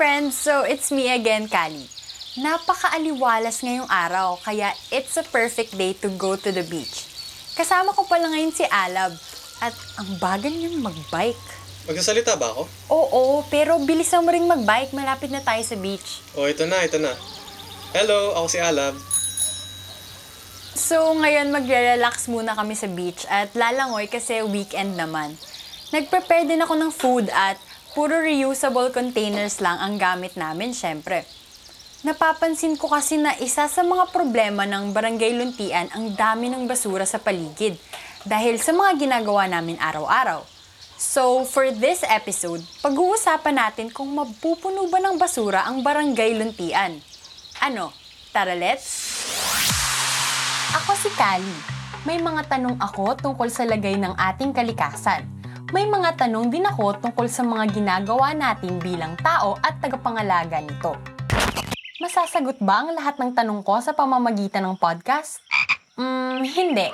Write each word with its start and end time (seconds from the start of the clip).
friends! 0.00 0.32
So, 0.32 0.64
it's 0.64 0.88
me 0.88 1.12
again, 1.12 1.44
Kali. 1.44 1.84
Napakaaliwalas 2.40 3.60
ngayong 3.60 3.84
araw, 3.84 4.40
kaya 4.40 4.72
it's 4.88 5.20
a 5.20 5.26
perfect 5.28 5.76
day 5.76 5.92
to 6.00 6.08
go 6.16 6.40
to 6.40 6.48
the 6.48 6.64
beach. 6.64 7.04
Kasama 7.52 7.92
ko 7.92 8.08
pala 8.08 8.32
ngayon 8.32 8.48
si 8.48 8.64
Alab, 8.64 9.12
at 9.60 9.76
ang 10.00 10.16
bagal 10.16 10.56
niyang 10.56 10.80
magbike. 10.80 11.36
Magsasalita 11.84 12.32
ba 12.40 12.48
ako? 12.48 12.64
Oo, 12.88 13.44
pero 13.52 13.76
bilisan 13.84 14.24
mo 14.24 14.32
ring 14.32 14.48
magbike, 14.48 14.96
malapit 14.96 15.28
na 15.28 15.44
tayo 15.44 15.60
sa 15.60 15.76
beach. 15.76 16.24
Oh, 16.32 16.48
ito 16.48 16.64
na, 16.64 16.80
ito 16.80 16.96
na. 16.96 17.12
Hello, 17.92 18.40
ako 18.40 18.46
si 18.48 18.56
Alab. 18.56 18.96
So, 20.80 21.12
ngayon 21.12 21.52
magre-relax 21.52 22.24
muna 22.32 22.56
kami 22.56 22.72
sa 22.72 22.88
beach 22.88 23.28
at 23.28 23.52
lalangoy 23.52 24.08
kasi 24.08 24.40
weekend 24.48 24.96
naman. 24.96 25.36
Nag-prepare 25.92 26.48
din 26.48 26.64
ako 26.64 26.72
ng 26.80 26.88
food 26.88 27.28
at 27.28 27.60
puro 27.92 28.22
reusable 28.22 28.94
containers 28.94 29.58
lang 29.58 29.78
ang 29.78 29.98
gamit 29.98 30.38
namin, 30.38 30.70
syempre. 30.70 31.26
Napapansin 32.00 32.80
ko 32.80 32.88
kasi 32.88 33.20
na 33.20 33.36
isa 33.36 33.68
sa 33.68 33.82
mga 33.84 34.08
problema 34.08 34.64
ng 34.64 34.96
Barangay 34.96 35.36
Luntian 35.36 35.92
ang 35.92 36.16
dami 36.16 36.48
ng 36.48 36.64
basura 36.64 37.04
sa 37.04 37.20
paligid 37.20 37.76
dahil 38.24 38.56
sa 38.56 38.72
mga 38.72 39.04
ginagawa 39.04 39.44
namin 39.44 39.76
araw-araw. 39.76 40.40
So, 41.00 41.48
for 41.48 41.68
this 41.72 42.04
episode, 42.04 42.60
pag-uusapan 42.84 43.56
natin 43.56 43.88
kung 43.88 44.12
mapupuno 44.12 44.88
ba 44.92 45.00
ng 45.00 45.16
basura 45.16 45.64
ang 45.64 45.80
Barangay 45.80 46.36
Luntian. 46.36 47.00
Ano? 47.60 47.92
Tara, 48.32 48.52
let's? 48.56 49.16
Ako 50.76 50.92
si 50.96 51.08
Kali. 51.16 51.56
May 52.08 52.16
mga 52.16 52.48
tanong 52.48 52.80
ako 52.80 53.16
tungkol 53.16 53.48
sa 53.52 53.68
lagay 53.68 54.00
ng 54.00 54.16
ating 54.16 54.56
kalikasan. 54.56 55.39
May 55.70 55.86
mga 55.86 56.26
tanong 56.26 56.50
din 56.50 56.66
ako 56.66 56.98
tungkol 56.98 57.30
sa 57.30 57.46
mga 57.46 57.70
ginagawa 57.70 58.34
natin 58.34 58.82
bilang 58.82 59.14
tao 59.22 59.54
at 59.62 59.78
tagapangalaga 59.78 60.58
nito. 60.58 60.98
Masasagot 62.02 62.58
ba 62.58 62.82
ang 62.82 62.90
lahat 62.90 63.22
ng 63.22 63.30
tanong 63.38 63.62
ko 63.62 63.78
sa 63.78 63.94
pamamagitan 63.94 64.66
ng 64.66 64.74
podcast? 64.82 65.38
Hmm, 65.94 66.42
hindi. 66.42 66.90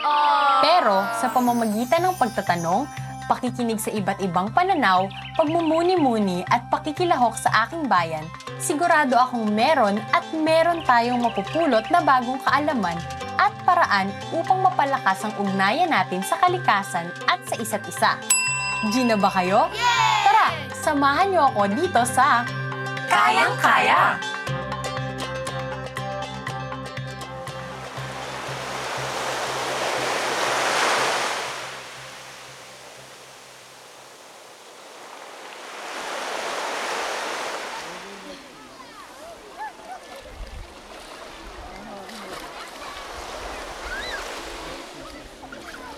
Pero 0.60 1.08
sa 1.16 1.32
pamamagitan 1.32 2.04
ng 2.04 2.20
pagtatanong, 2.20 2.84
pakikinig 3.32 3.80
sa 3.80 3.88
iba't 3.96 4.20
ibang 4.20 4.52
pananaw, 4.52 5.08
pagmumuni-muni 5.40 6.44
at 6.52 6.68
pakikilahok 6.68 7.32
sa 7.32 7.64
aking 7.64 7.88
bayan, 7.88 8.28
sigurado 8.60 9.16
akong 9.16 9.56
meron 9.56 9.96
at 10.12 10.28
meron 10.36 10.84
tayong 10.84 11.24
mapupulot 11.24 11.88
na 11.88 12.04
bagong 12.04 12.44
kaalaman 12.44 13.00
at 13.40 13.56
paraan 13.64 14.12
upang 14.36 14.60
mapalakas 14.60 15.24
ang 15.24 15.32
ugnayan 15.40 15.88
natin 15.88 16.20
sa 16.20 16.36
kalikasan 16.44 17.08
at 17.24 17.40
sa 17.48 17.56
isa't 17.56 17.84
isa. 17.88 18.20
G 18.84 19.08
na 19.08 19.16
ba 19.16 19.32
kayo? 19.32 19.72
Tara, 19.72 20.52
samahan 20.76 21.32
niyo 21.32 21.48
ako 21.48 21.64
dito 21.72 22.02
sa 22.04 22.44
Kayang-Kaya! 23.08 24.20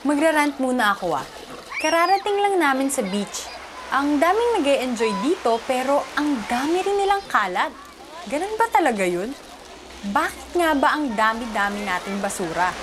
Magrarant 0.07 0.55
muna 0.63 0.95
ako 0.95 1.19
ah. 1.19 1.38
Kararating 1.79 2.43
lang 2.43 2.59
namin 2.59 2.91
sa 2.91 3.07
beach. 3.07 3.47
Ang 3.95 4.19
daming 4.19 4.59
nag 4.59 4.67
enjoy 4.67 5.15
dito 5.23 5.63
pero 5.63 6.03
ang 6.19 6.35
dami 6.51 6.83
rin 6.83 6.99
nilang 6.99 7.23
kalat. 7.31 7.71
Ganun 8.27 8.59
ba 8.59 8.67
talaga 8.67 9.07
yun? 9.07 9.31
Bakit 10.11 10.59
nga 10.59 10.75
ba 10.75 10.99
ang 10.99 11.15
dami-dami 11.15 11.87
nating 11.87 12.19
basura? 12.19 12.75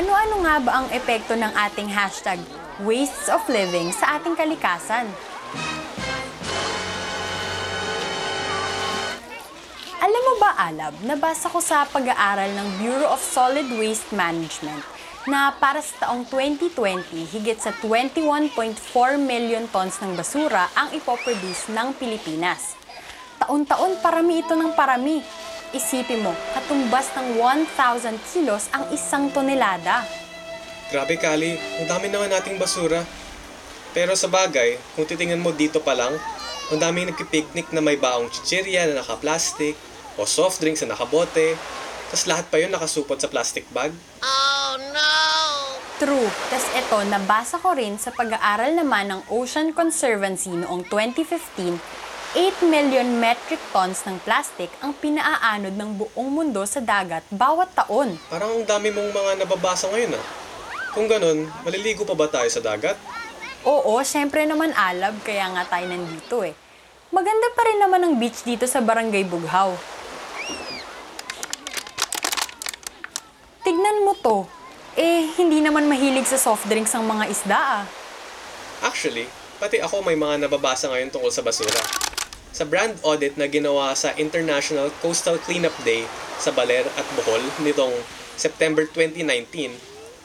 Ano-ano 0.00 0.48
nga 0.48 0.56
ba 0.64 0.72
ang 0.80 0.88
epekto 0.96 1.36
ng 1.36 1.52
ating 1.52 1.92
hashtag 1.92 2.40
wastes 2.80 3.28
of 3.28 3.44
living 3.52 3.92
sa 3.92 4.16
ating 4.16 4.32
kalikasan? 4.32 5.12
Alam 10.00 10.22
mo 10.24 10.34
ba, 10.40 10.56
Alab, 10.72 10.96
nabasa 11.04 11.52
ko 11.52 11.60
sa 11.60 11.84
pag-aaral 11.84 12.48
ng 12.48 12.68
Bureau 12.80 13.12
of 13.12 13.20
Solid 13.20 13.68
Waste 13.76 14.08
Management 14.16 15.01
na 15.26 15.54
para 15.54 15.78
sa 15.78 16.08
taong 16.08 16.26
2020, 16.26 17.14
higit 17.30 17.58
sa 17.58 17.70
21.4 17.78 18.58
million 19.22 19.62
tons 19.70 20.02
ng 20.02 20.18
basura 20.18 20.66
ang 20.74 20.90
ipoproduce 20.90 21.70
ng 21.70 21.94
Pilipinas. 21.94 22.74
Taon-taon 23.38 24.02
parami 24.02 24.42
ito 24.42 24.54
ng 24.58 24.74
parami. 24.74 25.22
Isipin 25.72 26.26
mo, 26.26 26.34
katumbas 26.54 27.14
ng 27.16 27.38
1,000 27.38 28.18
kilos 28.34 28.66
ang 28.74 28.90
isang 28.90 29.30
tonelada. 29.30 30.04
Grabe, 30.92 31.16
Kali. 31.16 31.56
Ang 31.80 31.86
dami 31.88 32.12
naman 32.12 32.28
nating 32.28 32.60
basura. 32.60 33.00
Pero 33.96 34.12
sa 34.12 34.28
bagay, 34.28 34.76
kung 34.96 35.08
titingnan 35.08 35.40
mo 35.40 35.52
dito 35.52 35.80
pa 35.80 35.96
lang, 35.96 36.12
ang 36.68 36.78
daming 36.80 37.12
nagpipiknik 37.12 37.72
na 37.72 37.80
may 37.80 37.96
baong 37.96 38.28
chichirya 38.28 38.88
na 38.88 39.00
naka-plastic, 39.00 39.76
o 40.20 40.28
soft 40.28 40.60
drinks 40.60 40.84
na 40.84 40.92
nakabote, 40.92 41.56
tapos 42.12 42.28
lahat 42.28 42.44
pa 42.52 42.60
yun 42.60 42.68
nakasupot 42.68 43.16
sa 43.16 43.28
plastic 43.32 43.64
bag. 43.72 43.92
True. 46.02 46.28
Tapos 46.50 46.68
ito, 46.74 46.98
nabasa 47.06 47.60
ko 47.62 47.78
rin 47.78 47.94
sa 48.00 48.10
pag-aaral 48.10 48.74
naman 48.74 49.12
ng 49.12 49.20
Ocean 49.30 49.70
Conservancy 49.70 50.50
noong 50.50 50.82
2015, 50.90 51.78
8 52.32 52.72
million 52.72 53.04
metric 53.20 53.60
tons 53.70 54.02
ng 54.08 54.16
plastic 54.24 54.72
ang 54.80 54.96
pinaaanod 54.96 55.76
ng 55.76 55.90
buong 56.00 56.30
mundo 56.32 56.64
sa 56.64 56.80
dagat 56.80 57.22
bawat 57.28 57.70
taon. 57.76 58.16
Parang 58.32 58.50
ang 58.50 58.64
dami 58.64 58.88
mong 58.88 59.12
mga 59.12 59.32
nababasa 59.44 59.92
ngayon 59.92 60.16
ah. 60.16 60.24
Kung 60.96 61.06
ganun, 61.06 61.46
maliligo 61.62 62.08
pa 62.08 62.16
ba 62.16 62.26
tayo 62.26 62.48
sa 62.48 62.64
dagat? 62.64 62.96
Oo, 63.62 64.00
syempre 64.02 64.42
naman 64.42 64.74
alab, 64.74 65.20
kaya 65.22 65.52
nga 65.54 65.68
tayo 65.68 65.86
nandito 65.86 66.42
eh. 66.42 66.56
Maganda 67.12 67.52
pa 67.52 67.62
rin 67.68 67.78
naman 67.78 68.00
ang 68.02 68.14
beach 68.16 68.42
dito 68.42 68.64
sa 68.64 68.80
Barangay 68.80 69.28
Bughaw. 69.28 69.76
Tignan 73.62 74.02
mo 74.02 74.16
to. 74.18 74.61
Eh, 74.92 75.24
hindi 75.40 75.64
naman 75.64 75.88
mahilig 75.88 76.28
sa 76.28 76.36
soft 76.36 76.68
drinks 76.68 76.92
ang 76.92 77.08
mga 77.08 77.24
isda 77.32 77.56
ah. 77.56 77.84
Actually, 78.84 79.24
pati 79.56 79.80
ako 79.80 80.04
may 80.04 80.20
mga 80.20 80.44
nababasa 80.44 80.92
ngayon 80.92 81.08
tungkol 81.08 81.32
sa 81.32 81.40
basura. 81.40 81.80
Sa 82.52 82.68
brand 82.68 82.92
audit 83.00 83.40
na 83.40 83.48
ginawa 83.48 83.96
sa 83.96 84.12
International 84.20 84.92
Coastal 85.00 85.40
Cleanup 85.40 85.72
Day 85.80 86.04
sa 86.36 86.52
Baler 86.52 86.84
at 86.84 87.06
Bohol 87.16 87.40
nitong 87.64 87.96
September 88.36 88.84
2019, 88.84 89.72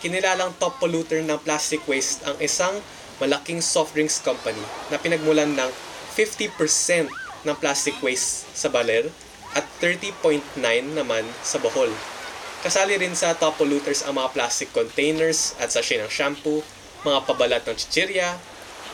kinilalang 0.03 0.51
top 0.59 0.83
polluter 0.83 1.23
ng 1.23 1.39
plastic 1.47 1.79
waste 1.87 2.27
ang 2.27 2.35
isang 2.43 2.83
malaking 3.23 3.63
soft 3.63 3.95
drinks 3.95 4.19
company 4.19 4.59
na 4.91 4.99
pinagmulan 4.99 5.55
ng 5.55 5.71
50% 6.11 7.07
ng 7.47 7.55
plastic 7.55 7.95
waste 8.03 8.51
sa 8.51 8.67
Baler 8.67 9.07
at 9.55 9.63
30.9 9.79 10.59
naman 10.91 11.23
sa 11.39 11.55
Bohol. 11.55 12.16
Kasali 12.65 12.97
rin 12.97 13.13
sa 13.13 13.37
top 13.37 13.61
polluters 13.61 14.01
ang 14.01 14.17
mga 14.17 14.33
plastic 14.33 14.73
containers 14.73 15.53
at 15.61 15.69
sachet 15.69 16.01
ng 16.01 16.09
shampoo, 16.09 16.65
mga 17.05 17.19
pabalat 17.29 17.63
ng 17.69 17.77
chichirya, 17.77 18.41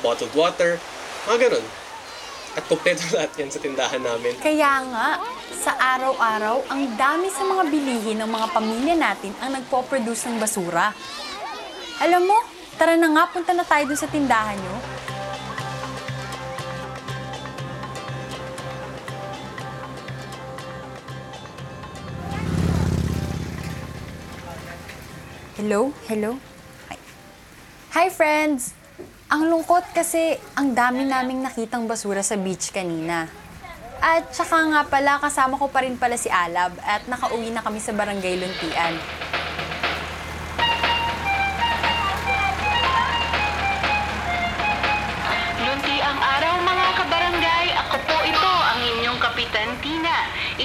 bottled 0.03 0.35
water, 0.35 0.75
mga 1.31 1.47
ganun. 1.47 1.65
At 2.53 2.63
kompleto 2.67 3.01
lahat 3.15 3.31
yan 3.39 3.49
sa 3.49 3.63
tindahan 3.63 4.03
namin. 4.03 4.35
Kaya 4.43 4.83
nga, 4.91 5.07
sa 5.55 5.71
araw-araw, 5.79 6.67
ang 6.67 6.91
dami 6.99 7.31
sa 7.31 7.47
mga 7.47 7.63
bilihin 7.71 8.19
ng 8.19 8.29
mga 8.29 8.47
pamilya 8.51 8.95
natin 8.99 9.31
ang 9.39 9.55
nagpo-produce 9.55 10.27
ng 10.27 10.37
basura. 10.43 10.91
Alam 12.03 12.27
mo, 12.27 12.37
tara 12.75 12.99
na 12.99 13.07
nga, 13.15 13.23
punta 13.31 13.55
na 13.55 13.63
tayo 13.63 13.87
dun 13.87 13.97
sa 13.97 14.11
tindahan 14.11 14.59
nyo. 14.59 14.75
Hello? 25.63 25.95
Hello? 26.11 26.35
Hi. 26.91 26.99
Hi, 27.95 28.07
friends! 28.11 28.75
Ang 29.31 29.47
lungkot 29.47 29.95
kasi 29.95 30.35
ang 30.59 30.75
dami 30.75 31.07
naming 31.07 31.39
nakitang 31.39 31.87
basura 31.87 32.19
sa 32.19 32.35
beach 32.35 32.75
kanina. 32.75 33.31
At 34.03 34.27
saka 34.35 34.59
nga 34.59 34.83
pala, 34.83 35.23
kasama 35.23 35.55
ko 35.55 35.71
pa 35.71 35.87
rin 35.87 35.95
pala 35.95 36.19
si 36.19 36.27
Alab 36.27 36.75
at 36.83 37.07
nakauwi 37.07 37.55
na 37.55 37.63
kami 37.63 37.79
sa 37.79 37.95
Barangay 37.95 38.43
Luntian. 38.43 38.99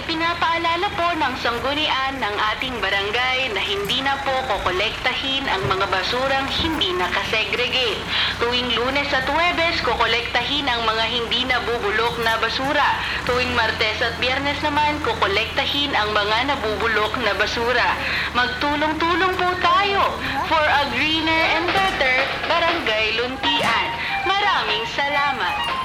Ipinapaalala 0.08 0.88
po 0.96 1.04
ng 1.20 1.36
sanggunian 1.36 2.16
ng 2.16 2.36
ating 2.56 2.80
barangay 2.80 3.52
na 3.52 3.60
hindi 3.60 4.00
na 4.00 4.16
po 4.24 4.32
kokolektahin 4.48 5.44
ang 5.44 5.60
mga 5.68 5.84
basurang 5.84 6.48
hindi 6.48 6.96
nakasegregate. 6.96 8.00
Tuwing 8.40 8.72
lunes 8.72 9.12
at 9.12 9.28
Huwebes, 9.28 9.84
kokolektahin 9.84 10.64
ang 10.64 10.80
mga 10.88 11.04
hindi 11.12 11.44
nabubulok 11.44 12.24
na 12.24 12.40
basura. 12.40 12.96
Tuwing 13.28 13.52
Martes 13.52 14.00
at 14.00 14.16
Biyernes 14.16 14.56
naman, 14.64 14.96
kokolektahin 15.04 15.92
ang 15.92 16.16
mga 16.16 16.56
nabubulok 16.56 17.12
na 17.20 17.36
basura. 17.36 17.92
Magtulong-tulong 18.32 19.36
po 19.36 19.48
tayo 19.60 20.16
for 20.48 20.64
a 20.64 20.88
greener 20.96 21.42
and 21.60 21.68
better 21.68 22.16
Barangay 22.48 23.20
Luntian. 23.20 23.88
Maraming 24.24 24.88
salamat! 24.88 25.77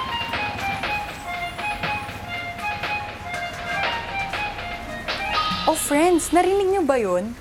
Oh 5.63 5.80
friends, 5.80 6.36
narinig 6.36 6.75
nyo 6.75 6.83
ba 6.83 7.00
yun? 7.00 7.31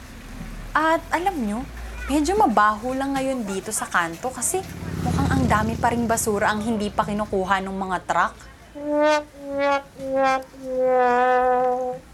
At 0.70 1.02
alam 1.10 1.42
nyo, 1.42 1.66
medyo 2.06 2.38
mabaho 2.38 2.94
lang 2.94 3.18
ngayon 3.18 3.42
dito 3.42 3.74
sa 3.74 3.90
kanto 3.90 4.30
kasi 4.30 4.62
mukhang 5.02 5.26
ang 5.26 5.44
dami 5.50 5.74
pa 5.74 5.90
ring 5.90 6.06
basura 6.06 6.54
ang 6.54 6.62
hindi 6.62 6.86
pa 6.86 7.02
kinukuha 7.02 7.58
ng 7.66 7.74
mga 7.74 7.98
truck. 8.06 8.34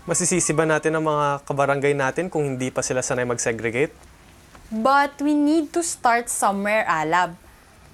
Masisisi 0.08 0.56
ba 0.56 0.64
natin 0.64 0.96
ang 0.96 1.04
mga 1.04 1.44
kabarangay 1.44 1.92
natin 1.92 2.32
kung 2.32 2.56
hindi 2.56 2.72
pa 2.72 2.80
sila 2.80 3.04
sanay 3.04 3.28
mag-segregate? 3.28 3.92
But 4.72 5.20
we 5.20 5.36
need 5.36 5.76
to 5.76 5.84
start 5.84 6.32
somewhere, 6.32 6.88
Alab. 6.88 7.36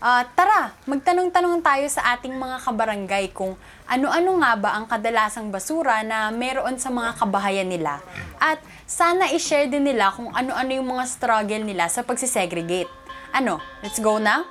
Ah, 0.04 0.28
tara, 0.36 0.76
magtanong-tanong 0.84 1.64
tayo 1.64 1.88
sa 1.88 2.12
ating 2.12 2.36
mga 2.36 2.60
kabarangay 2.60 3.32
kung 3.32 3.56
ano-ano 3.88 4.36
nga 4.36 4.52
ba 4.52 4.76
ang 4.76 4.84
kadalasang 4.84 5.48
basura 5.48 6.04
na 6.04 6.28
meron 6.28 6.76
sa 6.76 6.92
mga 6.92 7.16
kabahayan 7.16 7.64
nila. 7.64 8.04
At 8.36 8.60
sana 8.84 9.32
i-share 9.32 9.72
din 9.72 9.88
nila 9.88 10.12
kung 10.12 10.28
ano-ano 10.28 10.76
yung 10.76 10.92
mga 10.92 11.08
struggle 11.08 11.64
nila 11.64 11.88
sa 11.88 12.04
pagsisegregate. 12.04 12.92
Ano, 13.32 13.64
let's 13.80 13.96
go 13.96 14.20
na? 14.20 14.44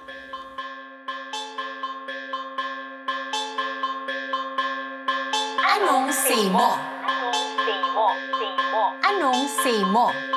Anong 5.70 6.10
say 6.10 6.50
mo? 6.50 6.82
Anong 9.06 9.46
say 9.62 9.86
mo? 9.86 10.33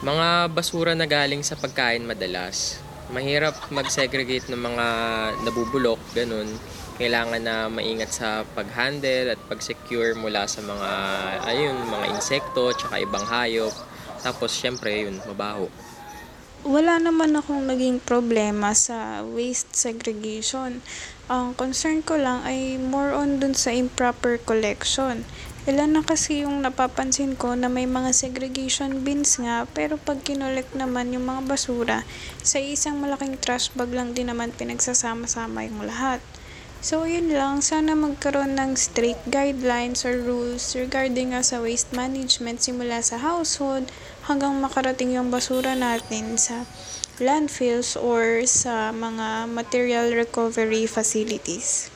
Mga 0.00 0.56
basura 0.56 0.96
na 0.96 1.04
galing 1.04 1.44
sa 1.44 1.60
pagkain 1.60 2.00
madalas. 2.08 2.80
Mahirap 3.12 3.68
mag-segregate 3.68 4.48
ng 4.48 4.56
mga 4.56 4.86
nabubulok, 5.44 6.00
ganun. 6.16 6.48
Kailangan 6.96 7.42
na 7.44 7.68
maingat 7.68 8.08
sa 8.08 8.48
pag-handle 8.56 9.36
at 9.36 9.40
pag-secure 9.44 10.16
mula 10.16 10.48
sa 10.48 10.64
mga, 10.64 10.90
ayun, 11.52 11.76
mga 11.84 12.16
insekto, 12.16 12.72
tsaka 12.72 12.96
ibang 12.96 13.28
hayop. 13.28 13.76
Tapos, 14.24 14.56
syempre, 14.56 15.04
yun, 15.04 15.20
mabaho. 15.28 15.68
wala 16.64 16.96
naman 17.00 17.36
akong 17.36 17.68
naging 17.68 18.00
problema 18.00 18.72
sa 18.72 19.20
waste 19.20 19.76
segregation. 19.76 20.80
Ang 21.28 21.52
concern 21.56 22.00
ko 22.00 22.16
lang 22.16 22.40
ay 22.48 22.80
more 22.80 23.12
on 23.12 23.36
dun 23.36 23.52
sa 23.52 23.68
improper 23.68 24.40
collection. 24.40 25.28
Ilan 25.70 25.94
na 25.94 26.02
kasi 26.02 26.42
yung 26.42 26.66
napapansin 26.66 27.38
ko 27.38 27.54
na 27.54 27.70
may 27.70 27.86
mga 27.86 28.10
segregation 28.10 29.06
bins 29.06 29.38
nga 29.38 29.70
pero 29.70 30.02
pag 30.02 30.18
kinolect 30.18 30.74
naman 30.74 31.14
yung 31.14 31.30
mga 31.30 31.46
basura, 31.46 32.02
sa 32.42 32.58
isang 32.58 32.98
malaking 32.98 33.38
trash 33.38 33.70
bag 33.78 33.94
lang 33.94 34.10
din 34.10 34.34
naman 34.34 34.50
pinagsasama-sama 34.50 35.62
yung 35.70 35.86
lahat. 35.86 36.18
So, 36.82 37.06
yun 37.06 37.30
lang. 37.30 37.62
Sana 37.62 37.94
magkaroon 37.94 38.58
ng 38.58 38.74
strict 38.74 39.30
guidelines 39.30 40.02
or 40.02 40.18
rules 40.18 40.74
regarding 40.74 41.38
nga 41.38 41.46
sa 41.46 41.62
waste 41.62 41.94
management 41.94 42.66
simula 42.66 42.98
sa 42.98 43.22
household 43.22 43.86
hanggang 44.26 44.58
makarating 44.58 45.14
yung 45.14 45.30
basura 45.30 45.78
natin 45.78 46.34
sa 46.34 46.66
landfills 47.22 47.94
or 47.94 48.42
sa 48.42 48.90
mga 48.90 49.46
material 49.46 50.10
recovery 50.18 50.90
facilities. 50.90 51.89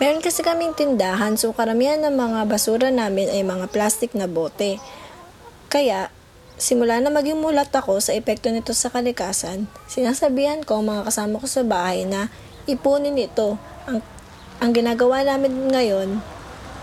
Meron 0.00 0.24
kasi 0.24 0.40
kaming 0.40 0.72
tindahan 0.72 1.36
so 1.36 1.52
karamihan 1.52 2.00
ng 2.00 2.16
mga 2.16 2.48
basura 2.48 2.88
namin 2.88 3.28
ay 3.28 3.44
mga 3.44 3.68
plastic 3.68 4.16
na 4.16 4.24
bote. 4.24 4.80
Kaya, 5.68 6.08
simula 6.56 7.04
na 7.04 7.12
maging 7.12 7.36
mulat 7.36 7.68
ako 7.68 8.00
sa 8.00 8.16
epekto 8.16 8.48
nito 8.48 8.72
sa 8.72 8.88
kalikasan, 8.88 9.68
sinasabihan 9.84 10.64
ko 10.64 10.80
mga 10.80 11.04
kasama 11.04 11.36
ko 11.36 11.44
sa 11.44 11.60
bahay 11.68 12.08
na 12.08 12.32
ipunin 12.64 13.20
ito. 13.20 13.60
Ang, 13.84 14.00
ang 14.64 14.72
ginagawa 14.72 15.20
namin 15.20 15.68
ngayon, 15.68 16.24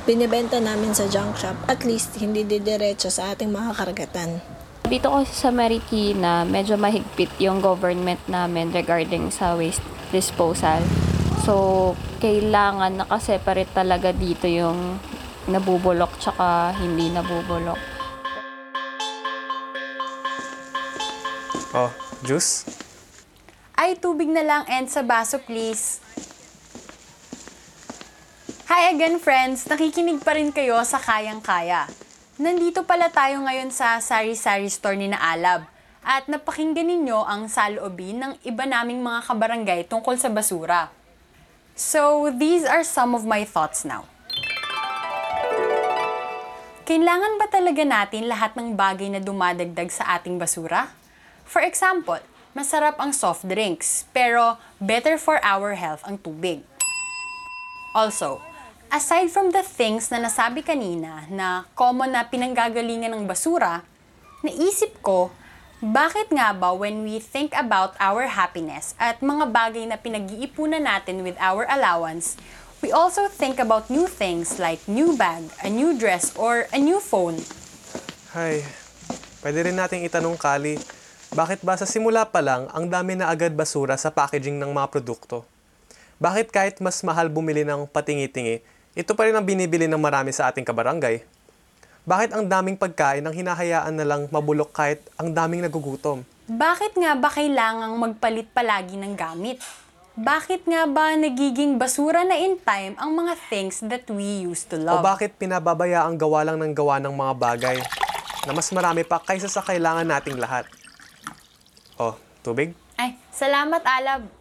binibenta 0.06 0.62
namin 0.62 0.94
sa 0.94 1.10
junk 1.10 1.42
shop, 1.42 1.58
at 1.66 1.82
least 1.90 2.22
hindi 2.22 2.46
didiretso 2.46 3.10
sa 3.10 3.34
ating 3.34 3.50
mga 3.50 3.82
karagatan. 3.82 4.46
Dito 4.86 5.10
kasi 5.10 5.34
sa 5.34 5.50
Marikina, 5.50 6.46
medyo 6.46 6.78
mahigpit 6.78 7.34
yung 7.42 7.66
government 7.66 8.22
namin 8.30 8.70
regarding 8.70 9.34
sa 9.34 9.58
waste 9.58 9.82
disposal. 10.14 10.86
So, 11.48 11.96
kailangan 12.20 13.00
nakaseparate 13.00 13.72
talaga 13.72 14.12
dito 14.12 14.52
yung 14.52 15.00
nabubulok 15.48 16.20
tsaka 16.20 16.76
hindi 16.76 17.08
nabubulok. 17.08 17.80
Oh, 21.72 21.88
juice? 22.28 22.68
Ay, 23.80 23.96
tubig 23.96 24.28
na 24.28 24.44
lang 24.44 24.68
and 24.68 24.92
sa 24.92 25.08
baso 25.08 25.40
please. 25.40 26.04
Hi 28.68 28.92
again 28.92 29.16
friends! 29.16 29.72
Nakikinig 29.72 30.20
pa 30.28 30.36
rin 30.36 30.52
kayo 30.52 30.84
sa 30.84 31.00
Kayang 31.00 31.40
Kaya. 31.40 31.88
Nandito 32.44 32.84
pala 32.84 33.08
tayo 33.08 33.40
ngayon 33.48 33.72
sa 33.72 34.04
Sari-Sari 34.04 34.68
Store 34.68 35.00
ni 35.00 35.08
na 35.08 35.24
Alab. 35.24 35.64
At 36.04 36.28
napakinggan 36.28 36.92
ninyo 36.92 37.24
ang 37.24 37.48
saloobin 37.48 38.20
ng 38.20 38.34
iba 38.44 38.68
naming 38.68 39.00
mga 39.00 39.32
kabarangay 39.32 39.88
tungkol 39.88 40.20
sa 40.20 40.28
basura. 40.28 40.97
So, 41.78 42.34
these 42.34 42.66
are 42.66 42.82
some 42.82 43.14
of 43.14 43.22
my 43.22 43.46
thoughts 43.46 43.86
now. 43.86 44.10
Kailangan 46.90 47.38
ba 47.38 47.46
talaga 47.54 47.86
natin 47.86 48.26
lahat 48.26 48.58
ng 48.58 48.74
bagay 48.74 49.14
na 49.14 49.22
dumadagdag 49.22 49.86
sa 49.94 50.18
ating 50.18 50.42
basura? 50.42 50.90
For 51.46 51.62
example, 51.62 52.18
masarap 52.58 52.98
ang 52.98 53.14
soft 53.14 53.46
drinks, 53.46 54.10
pero 54.10 54.58
better 54.82 55.22
for 55.22 55.38
our 55.46 55.78
health 55.78 56.02
ang 56.10 56.18
tubig. 56.18 56.66
Also, 57.94 58.42
aside 58.90 59.30
from 59.30 59.54
the 59.54 59.62
things 59.62 60.10
na 60.10 60.18
nasabi 60.18 60.66
kanina 60.66 61.30
na 61.30 61.70
common 61.78 62.10
na 62.10 62.26
pinanggagalingan 62.26 63.14
ng 63.14 63.30
basura, 63.30 63.86
naisip 64.42 64.98
ko, 65.06 65.30
bakit 65.78 66.34
nga 66.34 66.58
ba 66.58 66.74
when 66.74 67.06
we 67.06 67.22
think 67.22 67.54
about 67.54 67.94
our 68.02 68.26
happiness 68.26 68.98
at 68.98 69.22
mga 69.22 69.46
bagay 69.54 69.86
na 69.86 69.94
pinag-iipunan 69.94 70.82
natin 70.82 71.22
with 71.22 71.38
our 71.38 71.70
allowance, 71.70 72.34
we 72.82 72.90
also 72.90 73.30
think 73.30 73.62
about 73.62 73.86
new 73.86 74.10
things 74.10 74.58
like 74.58 74.82
new 74.90 75.14
bag, 75.14 75.46
a 75.62 75.70
new 75.70 75.94
dress, 75.94 76.34
or 76.34 76.66
a 76.74 76.82
new 76.82 76.98
phone. 76.98 77.38
Hay, 78.34 78.66
pwede 79.46 79.70
rin 79.70 79.78
nating 79.78 80.02
itanong 80.10 80.34
Kali, 80.42 80.82
bakit 81.30 81.62
ba 81.62 81.78
sa 81.78 81.86
simula 81.86 82.26
pa 82.26 82.42
lang 82.42 82.66
ang 82.74 82.90
dami 82.90 83.14
na 83.14 83.30
agad 83.30 83.54
basura 83.54 84.02
sa 84.02 84.10
packaging 84.10 84.58
ng 84.58 84.74
mga 84.74 84.90
produkto? 84.90 85.46
Bakit 86.18 86.50
kahit 86.50 86.82
mas 86.82 87.06
mahal 87.06 87.30
bumili 87.30 87.62
ng 87.62 87.86
patingi-tingi, 87.86 88.66
ito 88.98 89.14
pa 89.14 89.30
rin 89.30 89.38
ang 89.38 89.46
binibili 89.46 89.86
ng 89.86 90.02
marami 90.02 90.34
sa 90.34 90.50
ating 90.50 90.66
kabarangay? 90.66 91.37
Bakit 92.08 92.32
ang 92.32 92.48
daming 92.48 92.80
pagkain 92.80 93.20
ang 93.20 93.36
hinahayaan 93.36 93.92
na 94.00 94.08
lang 94.08 94.32
mabulok 94.32 94.72
kahit 94.72 95.04
ang 95.20 95.36
daming 95.36 95.68
nagugutom? 95.68 96.24
Bakit 96.48 96.96
nga 96.96 97.20
ba 97.20 97.28
kailangang 97.28 98.00
magpalit 98.00 98.48
palagi 98.56 98.96
ng 98.96 99.12
gamit? 99.12 99.60
Bakit 100.16 100.72
nga 100.72 100.88
ba 100.88 101.20
nagiging 101.20 101.76
basura 101.76 102.24
na 102.24 102.40
in 102.40 102.56
time 102.64 102.96
ang 102.96 103.12
mga 103.12 103.36
things 103.52 103.84
that 103.92 104.08
we 104.08 104.48
used 104.48 104.72
to 104.72 104.80
O 104.80 104.88
love? 104.88 105.04
bakit 105.04 105.36
pinababaya 105.36 106.08
ang 106.08 106.16
gawa 106.16 106.48
lang 106.48 106.56
ng 106.64 106.72
gawa 106.72 106.96
ng 107.04 107.12
mga 107.12 107.34
bagay 107.36 107.78
na 108.48 108.56
mas 108.56 108.72
marami 108.72 109.04
pa 109.04 109.20
kaysa 109.20 109.52
sa 109.52 109.60
kailangan 109.60 110.08
nating 110.08 110.40
lahat? 110.40 110.64
Oh, 112.00 112.16
tubig? 112.40 112.72
Ay, 112.96 113.20
salamat 113.36 113.84
Alab. 113.84 114.37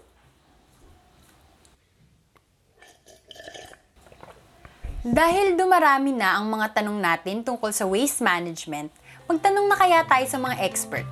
Dahil 5.06 5.54
dumarami 5.54 6.10
na 6.10 6.34
ang 6.34 6.50
mga 6.50 6.82
tanong 6.82 6.98
natin 6.98 7.46
tungkol 7.46 7.70
sa 7.70 7.86
waste 7.86 8.26
management, 8.26 8.90
magtanong 9.30 9.70
na 9.70 9.78
kaya 9.78 10.02
tayo 10.02 10.26
sa 10.26 10.38
mga 10.42 10.58
expert. 10.66 11.06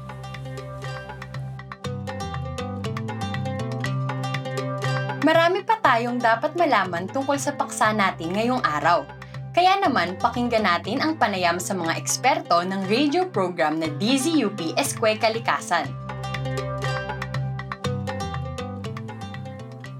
Marami 5.22 5.62
pa 5.62 5.78
tayong 5.78 6.18
dapat 6.18 6.58
malaman 6.58 7.06
tungkol 7.06 7.38
sa 7.38 7.54
paksa 7.54 7.94
natin 7.94 8.34
ngayong 8.34 8.66
araw. 8.66 9.06
Kaya 9.54 9.78
naman, 9.78 10.18
pakinggan 10.18 10.66
natin 10.66 10.98
ang 10.98 11.14
panayam 11.14 11.62
sa 11.62 11.78
mga 11.78 11.94
eksperto 11.94 12.66
ng 12.66 12.90
radio 12.90 13.30
program 13.30 13.78
na 13.78 13.86
DZUP 13.86 14.74
Eskway 14.74 15.14
Kalikasan. 15.22 15.86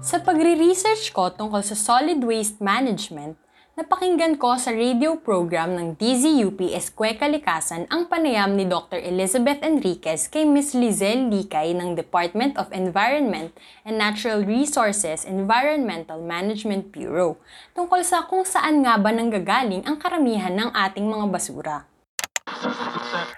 Sa 0.03 0.19
pagre-research 0.19 1.15
ko 1.15 1.31
tungkol 1.31 1.63
sa 1.63 1.79
solid 1.79 2.19
waste 2.27 2.59
management, 2.59 3.44
napakinggan 3.75 4.39
ko 4.39 4.55
sa 4.55 4.71
radio 4.71 5.19
program 5.19 5.75
ng 5.75 5.99
DZUP 5.99 6.71
Esque 6.71 7.19
Kalikasan 7.19 7.83
ang 7.91 8.07
panayam 8.07 8.55
ni 8.55 8.63
Dr. 8.63 9.03
Elizabeth 9.03 9.59
Enriquez 9.59 10.31
kay 10.31 10.47
Ms. 10.47 10.79
Lizelle 10.79 11.27
Likay 11.27 11.75
ng 11.75 11.91
Department 11.91 12.55
of 12.55 12.71
Environment 12.71 13.51
and 13.83 13.99
Natural 13.99 14.47
Resources 14.47 15.27
Environmental 15.27 16.23
Management 16.23 16.95
Bureau 16.95 17.35
tungkol 17.75 17.99
sa 18.07 18.23
kung 18.23 18.47
saan 18.47 18.79
nga 18.79 18.95
ba 18.95 19.11
nanggagaling 19.11 19.83
ang 19.83 19.99
karamihan 19.99 20.55
ng 20.55 20.71
ating 20.71 21.11
mga 21.11 21.25
basura. 21.27 21.83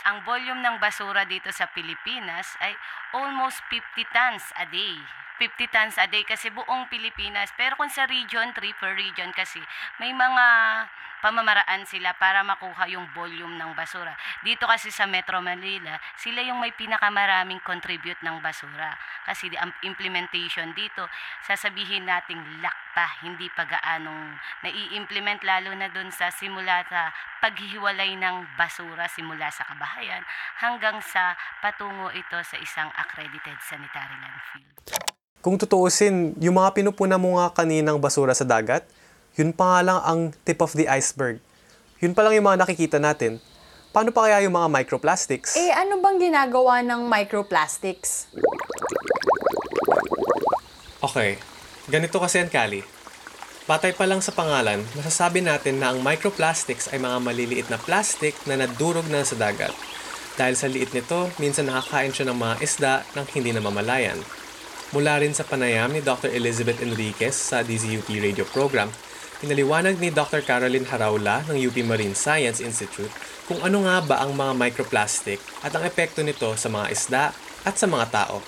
Ang 0.08 0.24
volume 0.24 0.64
ng 0.64 0.80
basura 0.80 1.28
dito 1.28 1.52
sa 1.52 1.68
Pilipinas 1.68 2.56
ay 2.64 2.72
almost 3.12 3.60
50 3.68 4.08
tons 4.16 4.56
a 4.56 4.64
day. 4.72 4.96
50 5.36 5.68
tons 5.68 5.96
a 6.00 6.08
day 6.08 6.24
kasi 6.24 6.48
buong 6.48 6.88
Pilipinas. 6.88 7.52
Pero 7.60 7.76
kung 7.76 7.92
sa 7.92 8.08
region, 8.08 8.56
3 8.56 8.80
per 8.80 8.96
region 8.96 9.36
kasi, 9.36 9.60
may 10.00 10.16
mga 10.16 10.46
pamamaraan 11.22 11.86
sila 11.86 12.14
para 12.16 12.46
makuha 12.46 12.86
yung 12.90 13.10
volume 13.14 13.58
ng 13.58 13.74
basura. 13.74 14.14
Dito 14.46 14.70
kasi 14.70 14.94
sa 14.94 15.10
Metro 15.10 15.42
Manila, 15.42 15.98
sila 16.18 16.46
yung 16.46 16.62
may 16.62 16.74
pinakamaraming 16.74 17.62
contribute 17.66 18.22
ng 18.22 18.38
basura. 18.42 18.94
Kasi 19.26 19.50
ang 19.58 19.74
implementation 19.84 20.72
dito, 20.78 21.10
sasabihin 21.46 22.06
nating 22.06 22.62
lakpa, 22.62 23.20
hindi 23.26 23.50
pa 23.52 23.66
gaanong 23.66 24.38
nai-implement 24.62 25.42
lalo 25.42 25.74
na 25.74 25.90
dun 25.90 26.14
sa 26.14 26.30
simula 26.30 26.86
sa 26.86 27.10
paghihiwalay 27.42 28.18
ng 28.18 28.58
basura 28.58 29.10
simula 29.10 29.50
sa 29.50 29.66
kabahayan 29.98 30.22
hanggang 30.62 31.02
sa 31.02 31.34
patungo 31.58 32.14
ito 32.14 32.38
sa 32.46 32.58
isang 32.62 32.90
accredited 32.94 33.58
sanitary 33.66 34.18
landfill. 34.22 34.70
Kung 35.42 35.58
tutuusin, 35.58 36.38
yung 36.38 36.62
mga 36.62 36.78
pinupuna 36.78 37.18
mo 37.18 37.42
nga 37.42 37.50
kaninang 37.50 37.98
basura 37.98 38.38
sa 38.38 38.46
dagat, 38.46 38.86
yun 39.34 39.50
pa 39.50 39.66
nga 39.74 39.82
lang 39.82 40.00
ang 40.06 40.20
tip 40.46 40.62
of 40.62 40.78
the 40.78 40.86
iceberg. 40.86 41.42
Yun 41.98 42.14
pa 42.14 42.22
lang 42.22 42.38
yung 42.38 42.46
mga 42.46 42.62
nakikita 42.62 43.02
natin. 43.02 43.42
Paano 43.90 44.14
pa 44.14 44.30
kaya 44.30 44.46
yung 44.46 44.54
mga 44.54 44.70
microplastics? 44.70 45.58
Eh, 45.58 45.74
ano 45.74 45.98
bang 45.98 46.22
ginagawa 46.22 46.86
ng 46.86 47.10
microplastics? 47.10 48.30
Okay, 51.02 51.42
ganito 51.90 52.22
kasi 52.22 52.46
yan, 52.46 52.54
Kali. 52.54 52.97
Patay 53.68 53.92
pa 53.92 54.08
lang 54.08 54.24
sa 54.24 54.32
pangalan, 54.32 54.80
masasabi 54.96 55.44
natin 55.44 55.84
na 55.84 55.92
ang 55.92 56.00
microplastics 56.00 56.88
ay 56.96 57.04
mga 57.04 57.20
maliliit 57.20 57.68
na 57.68 57.76
plastic 57.76 58.32
na 58.48 58.56
nadurog 58.56 59.04
na 59.12 59.28
sa 59.28 59.36
dagat. 59.36 59.76
Dahil 60.40 60.56
sa 60.56 60.72
liit 60.72 60.96
nito, 60.96 61.28
minsan 61.36 61.68
nakakain 61.68 62.16
siya 62.16 62.32
ng 62.32 62.40
mga 62.40 62.56
isda 62.64 62.94
nang 63.12 63.28
hindi 63.36 63.52
namamalayan. 63.52 64.24
Mula 64.96 65.20
rin 65.20 65.36
sa 65.36 65.44
panayam 65.44 65.92
ni 65.92 66.00
Dr. 66.00 66.32
Elizabeth 66.32 66.80
Enriquez 66.80 67.36
sa 67.36 67.60
DZUP 67.60 68.08
radio 68.24 68.48
program, 68.48 68.88
pinaliwanag 69.44 70.00
ni 70.00 70.16
Dr. 70.16 70.48
Caroline 70.48 70.88
Haraula 70.88 71.44
ng 71.52 71.60
UP 71.60 71.76
Marine 71.84 72.16
Science 72.16 72.64
Institute 72.64 73.12
kung 73.52 73.60
ano 73.68 73.84
nga 73.84 74.00
ba 74.00 74.24
ang 74.24 74.32
mga 74.32 74.56
microplastic 74.56 75.44
at 75.60 75.76
ang 75.76 75.84
epekto 75.84 76.24
nito 76.24 76.56
sa 76.56 76.72
mga 76.72 76.88
isda 76.88 77.24
at 77.68 77.76
sa 77.76 77.84
mga 77.84 78.16
tao. 78.16 78.40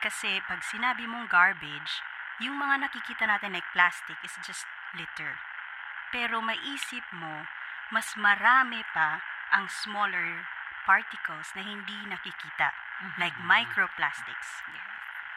Kasi 0.00 0.32
pag 0.48 0.64
sinabi 0.72 1.04
mong 1.04 1.28
garbage, 1.28 2.13
yung 2.42 2.58
mga 2.58 2.88
nakikita 2.88 3.30
natin 3.30 3.54
like 3.54 3.66
plastic 3.70 4.18
is 4.26 4.34
just 4.42 4.66
litter. 4.98 5.38
Pero 6.10 6.42
maisip 6.42 7.02
mo, 7.14 7.46
mas 7.94 8.14
marami 8.18 8.82
pa 8.94 9.22
ang 9.54 9.70
smaller 9.70 10.46
particles 10.86 11.50
na 11.54 11.62
hindi 11.62 11.94
nakikita, 12.06 12.74
like 13.18 13.34
microplastics. 13.42 14.62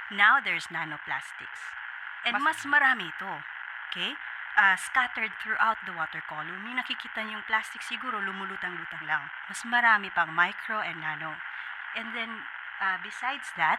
Now 0.10 0.40
there's 0.40 0.72
nanoplastics. 0.72 1.62
And 2.26 2.40
mas 2.42 2.64
marami 2.64 3.12
ito. 3.12 3.34
Okay? 3.92 4.16
Ah, 4.58 4.74
scattered 4.74 5.32
throughout 5.38 5.78
the 5.86 5.94
water 5.94 6.24
column. 6.26 6.66
Yung 6.66 6.82
nakikita 6.82 7.22
niyong 7.22 7.46
plastic 7.46 7.86
siguro 7.86 8.18
lumulutang-lutang 8.18 9.06
lang. 9.06 9.30
Mas 9.46 9.62
marami 9.64 10.10
pang 10.10 10.34
micro 10.34 10.82
and 10.82 10.98
nano. 10.98 11.38
And 11.94 12.10
then, 12.18 12.42
ah, 12.82 12.98
besides 13.06 13.54
that, 13.56 13.78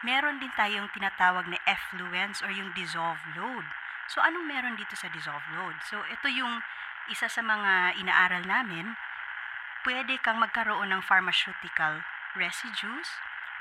meron 0.00 0.40
din 0.40 0.52
tayong 0.56 0.88
tinatawag 0.92 1.48
na 1.48 1.60
effluents 1.68 2.40
or 2.40 2.50
yung 2.52 2.72
dissolved 2.72 3.24
load. 3.36 3.64
So, 4.10 4.18
anong 4.24 4.48
meron 4.48 4.74
dito 4.74 4.96
sa 4.96 5.12
dissolved 5.12 5.46
load? 5.54 5.76
So, 5.86 6.02
ito 6.08 6.26
yung 6.26 6.64
isa 7.12 7.30
sa 7.30 7.42
mga 7.44 8.00
inaaral 8.00 8.44
namin. 8.46 8.96
Pwede 9.86 10.20
kang 10.20 10.40
magkaroon 10.42 10.92
ng 10.92 11.02
pharmaceutical 11.04 12.04
residues, 12.36 13.08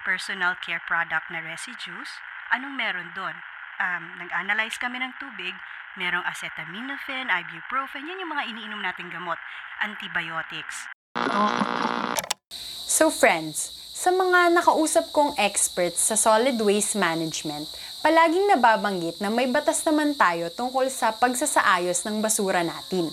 personal 0.03 0.55
care 0.59 0.83
product 0.83 1.31
na 1.31 1.39
residues. 1.39 2.19
Anong 2.51 2.75
meron 2.75 3.09
doon? 3.15 3.35
Um, 3.79 4.19
nag-analyze 4.19 4.75
kami 4.75 4.99
ng 4.99 5.15
tubig, 5.21 5.55
merong 5.95 6.25
acetaminophen, 6.27 7.31
ibuprofen, 7.31 8.03
yan 8.03 8.19
yung 8.19 8.31
mga 8.35 8.47
iniinom 8.51 8.81
nating 8.83 9.07
gamot, 9.07 9.39
antibiotics. 9.79 10.91
So 12.51 13.07
friends, 13.07 13.78
sa 13.99 14.15
mga 14.15 14.55
nakausap 14.55 15.11
kong 15.11 15.35
experts 15.35 16.07
sa 16.07 16.15
solid 16.15 16.55
waste 16.63 16.95
management, 16.95 17.67
palaging 17.99 18.47
nababanggit 18.47 19.19
na 19.19 19.27
may 19.27 19.43
batas 19.51 19.83
naman 19.83 20.15
tayo 20.15 20.47
tungkol 20.55 20.87
sa 20.87 21.11
pagsasaayos 21.11 22.07
ng 22.07 22.23
basura 22.23 22.63
natin. 22.63 23.11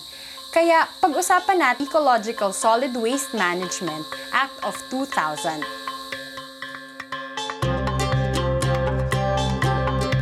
Kaya 0.54 0.86
pag-usapan 1.02 1.58
natin 1.58 1.90
Ecological 1.90 2.54
Solid 2.54 2.94
Waste 2.94 3.34
Management 3.34 4.06
Act 4.30 4.54
of 4.62 4.78
2000. 4.94 5.66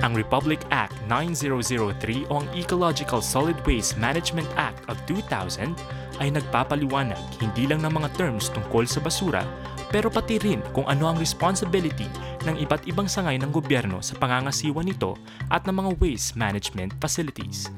Ang 0.00 0.16
Republic 0.16 0.64
Act 0.72 0.96
9003 1.12 2.32
o 2.32 2.40
ang 2.40 2.48
Ecological 2.56 3.20
Solid 3.20 3.60
Waste 3.68 4.00
Management 4.00 4.48
Act 4.56 4.80
of 4.88 4.96
2000 5.12 5.76
ay 6.24 6.32
nagpapaliwanag 6.32 7.20
hindi 7.36 7.68
lang 7.68 7.84
ng 7.84 7.92
mga 8.00 8.08
terms 8.16 8.48
tungkol 8.48 8.88
sa 8.88 9.04
basura 9.04 9.44
pero 9.88 10.12
pati 10.12 10.40
rin 10.40 10.60
kung 10.72 10.84
ano 10.84 11.08
ang 11.08 11.16
responsibility 11.18 12.08
ng 12.44 12.60
iba't 12.60 12.84
ibang 12.88 13.08
sangay 13.08 13.40
ng 13.40 13.50
gobyerno 13.50 14.04
sa 14.04 14.16
pangangasiwa 14.20 14.84
nito 14.84 15.16
at 15.48 15.64
ng 15.64 15.74
mga 15.74 15.90
waste 16.00 16.36
management 16.36 16.92
facilities. 17.00 17.72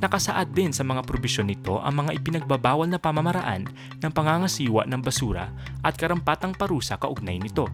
Nakasaad 0.00 0.56
din 0.56 0.72
sa 0.72 0.80
mga 0.80 1.04
probisyon 1.04 1.52
nito 1.52 1.76
ang 1.76 2.04
mga 2.04 2.16
ipinagbabawal 2.16 2.88
na 2.88 2.96
pamamaraan 2.96 3.68
ng 4.00 4.12
pangangasiwa 4.12 4.88
ng 4.88 5.00
basura 5.04 5.52
at 5.84 5.92
karampatang 6.00 6.56
parusa 6.56 6.96
kaugnay 6.96 7.36
nito. 7.36 7.68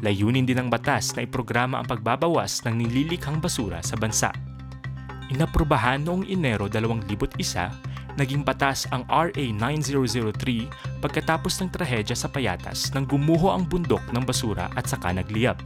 Layunin 0.00 0.48
din 0.48 0.56
ng 0.62 0.68
batas 0.72 1.12
na 1.12 1.26
iprograma 1.26 1.82
ang 1.82 1.86
pagbabawas 1.90 2.64
ng 2.64 2.72
nililikhang 2.72 3.36
basura 3.42 3.84
sa 3.84 3.98
bansa. 4.00 4.32
Inaprubahan 5.28 6.00
noong 6.00 6.24
Enero 6.24 6.72
2001, 6.72 7.97
naging 8.18 8.42
batas 8.42 8.90
ang 8.90 9.06
RA 9.06 9.30
9003 9.30 10.98
pagkatapos 10.98 11.62
ng 11.62 11.70
trahedya 11.70 12.18
sa 12.18 12.26
Payatas 12.26 12.90
nang 12.90 13.06
gumuho 13.06 13.54
ang 13.54 13.62
bundok 13.62 14.02
ng 14.10 14.26
basura 14.26 14.66
at 14.74 14.90
saka 14.90 15.14
nagliyab. 15.14 15.56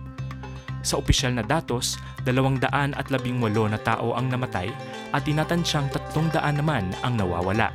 Sa 0.85 1.01
opisyal 1.01 1.33
na 1.33 1.47
datos, 1.47 1.97
218 2.29 2.69
na 3.73 3.81
tao 3.81 4.13
ang 4.13 4.29
namatay 4.29 4.69
at 5.15 5.23
tinatansyang 5.25 5.89
300 6.13 6.61
naman 6.61 6.93
ang 7.01 7.17
nawawala. 7.17 7.73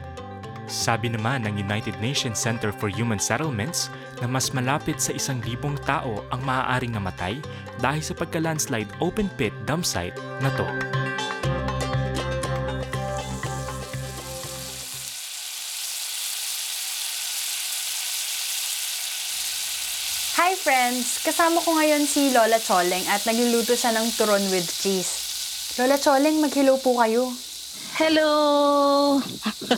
Sabi 0.68 1.08
naman 1.08 1.48
ng 1.48 1.56
United 1.56 1.96
Nations 2.04 2.36
Center 2.36 2.76
for 2.76 2.92
Human 2.92 3.24
Settlements 3.24 3.88
na 4.20 4.28
mas 4.28 4.52
malapit 4.52 5.00
sa 5.00 5.16
isang 5.16 5.40
libong 5.48 5.80
tao 5.88 6.28
ang 6.28 6.44
maaaring 6.44 6.92
namatay 6.92 7.40
dahil 7.80 8.04
sa 8.04 8.12
pagka-landslide 8.12 8.92
open 9.00 9.32
pit 9.40 9.56
dump 9.64 9.88
site 9.88 10.20
na 10.44 10.52
to. 10.60 10.68
Hi 20.38 20.54
friends! 20.54 21.26
Kasama 21.26 21.58
ko 21.66 21.74
ngayon 21.82 22.06
si 22.06 22.30
Lola 22.30 22.62
Choleng 22.62 23.02
at 23.10 23.26
nagluluto 23.26 23.74
siya 23.74 23.90
ng 23.98 24.06
turon 24.22 24.46
with 24.54 24.70
cheese. 24.70 25.10
Lola 25.82 25.98
Choleng, 25.98 26.38
maghilo 26.38 26.78
po 26.78 26.94
kayo. 27.02 27.26
Hello! 27.98 28.30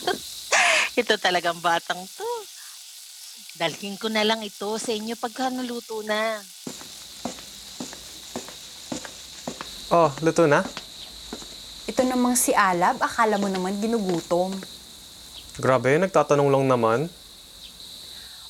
ito 0.99 1.15
talagang 1.15 1.63
batang 1.63 2.03
to. 2.03 2.27
Dalhin 3.55 3.95
ko 3.95 4.11
na 4.11 4.27
lang 4.27 4.43
ito 4.43 4.75
sa 4.75 4.91
inyo 4.91 5.15
pagka 5.15 5.47
naluto 5.47 6.03
na. 6.03 6.43
Oh, 9.95 10.11
luto 10.19 10.43
na? 10.43 10.67
Ito 11.87 12.03
namang 12.03 12.35
si 12.35 12.51
Alab, 12.51 12.99
akala 12.99 13.39
mo 13.39 13.47
naman 13.47 13.79
ginugutom. 13.79 14.51
Grabe, 15.55 15.95
nagtatanong 16.03 16.51
lang 16.51 16.67
naman. 16.67 17.07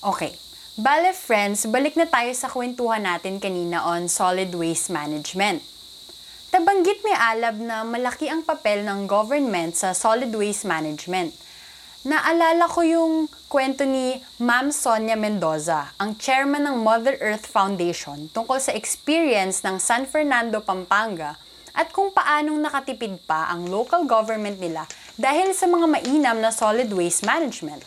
Okay. 0.01 0.48
Bale 0.79 1.11
friends, 1.11 1.67
balik 1.67 1.99
na 1.99 2.07
tayo 2.07 2.31
sa 2.31 2.47
kwentuhan 2.47 3.03
natin 3.03 3.35
kanina 3.35 3.83
on 3.83 4.07
solid 4.07 4.47
waste 4.55 4.87
management. 4.87 5.59
Tabanggit 6.55 7.03
ni 7.03 7.11
Alab 7.11 7.59
na 7.59 7.83
malaki 7.83 8.31
ang 8.31 8.47
papel 8.47 8.87
ng 8.87 9.03
government 9.03 9.75
sa 9.75 9.91
solid 9.91 10.31
waste 10.31 10.63
management. 10.63 11.35
Naalala 12.07 12.63
ko 12.71 12.79
yung 12.87 13.27
kwento 13.51 13.83
ni 13.83 14.23
Ma'am 14.39 14.71
Sonia 14.71 15.19
Mendoza, 15.19 15.91
ang 15.99 16.15
chairman 16.15 16.63
ng 16.63 16.79
Mother 16.79 17.19
Earth 17.19 17.51
Foundation 17.51 18.31
tungkol 18.31 18.63
sa 18.63 18.71
experience 18.71 19.59
ng 19.67 19.83
San 19.83 20.07
Fernando, 20.07 20.63
Pampanga 20.63 21.35
at 21.75 21.91
kung 21.91 22.15
paanong 22.15 22.55
nakatipid 22.55 23.19
pa 23.27 23.51
ang 23.51 23.67
local 23.67 24.07
government 24.07 24.63
nila 24.63 24.87
dahil 25.19 25.51
sa 25.51 25.67
mga 25.67 25.91
mainam 25.91 26.39
na 26.39 26.55
solid 26.55 26.87
waste 26.95 27.27
management. 27.27 27.83